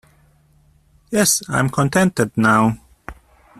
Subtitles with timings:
[1.11, 2.79] Yes, I am contented now.